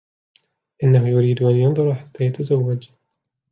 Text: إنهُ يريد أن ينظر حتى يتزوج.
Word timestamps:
إنهُ 0.83 1.07
يريد 1.09 1.43
أن 1.43 1.55
ينظر 1.55 1.95
حتى 1.95 2.23
يتزوج. 2.23 2.89